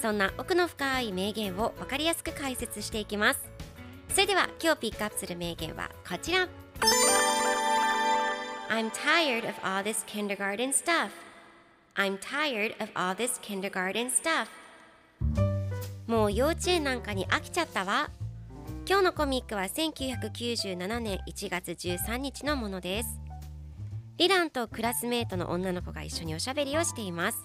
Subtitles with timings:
[0.00, 3.40] そんな奥の深い名言を分かりやすく解説していきます。
[4.10, 6.48] それでは今日ピックアップする名言はこちら。
[8.70, 11.10] I'm tired of all this kindergarten stuff.
[11.96, 14.48] I'm tired of all this kindergarten stuff.
[16.06, 18.10] もう幼稚園なんかに飽きちゃったわ。
[18.86, 23.20] 今日のコミックは1997年1月13日のものです。
[24.16, 27.38] リランとクラスメートの女の子が一緒におしゃべりをしています。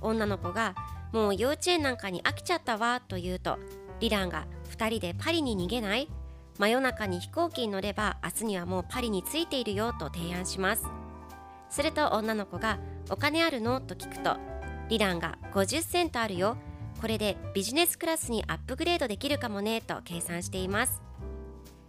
[0.00, 0.74] 女の子が
[1.12, 3.58] もう幼稚園なんかに飽きちゃったわと言うと
[4.00, 6.08] リランが2人でパリに逃げない。
[6.58, 10.84] 真夜中に飛行機に乗れば明日にはもうパリに着いているよと提案します。
[11.70, 14.36] すると女の子がお金あるのと聞くと
[14.88, 16.56] リランが50セントあるよ。
[17.00, 21.00] これでビジネスクラスにアップグレードできるかもねと計算しています。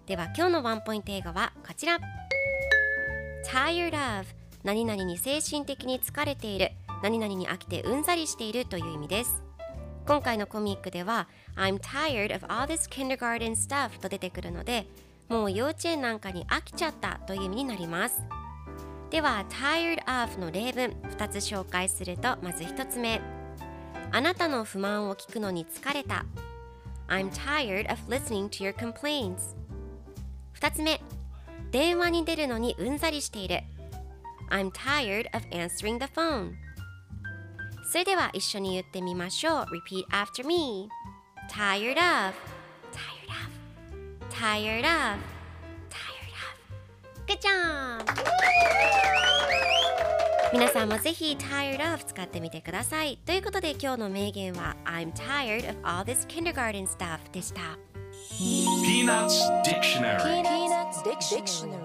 [0.05, 1.99] では今日のワンポイント英語はこちら。
[3.45, 4.27] Tired of
[4.63, 6.71] 何々に精神的に疲れている。
[7.03, 9.43] 何々に飽きてうんざりしているという意味です。
[10.07, 14.85] 今回のコミックでは I'm tired of all this kindergarten stuff と出てくるので
[15.29, 18.23] もう幼稚園なんかに飽きちゃったという意味になります。
[19.09, 23.21] では tired of の例文2つ紹介するとまず1つ目。
[24.13, 26.25] あなたの不満を聞くのに疲れた。
[27.09, 29.55] I'm tired of listening to your complaints
[30.57, 31.01] 2つ目。
[31.71, 33.59] 電話に出るのにうんざりしている。
[34.49, 36.53] I'm tired of answering the phone
[37.93, 40.89] それでは一緒に言ってみましょう Repeat after me
[41.47, 42.33] Tired of
[42.91, 43.45] Tired of
[44.31, 45.19] Tired of
[45.91, 46.57] Tired of
[47.27, 48.03] Good job!
[50.51, 57.77] 皆さんもぜひ tired of 使ってみてくださいということで今日の名言は I'm tired of all this kindergarten stuff でした
[58.39, 61.82] Peanuts Dictionary Peanuts Dictionary.